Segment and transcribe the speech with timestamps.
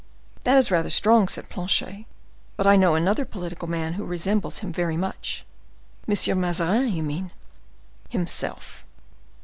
[0.45, 2.05] "That is rather strong," said Planchet;
[2.57, 5.45] "but I know another political man who resembles him very much."
[6.07, 6.41] "M.
[6.41, 7.29] Mazarin you mean?"
[8.09, 8.83] "Himself."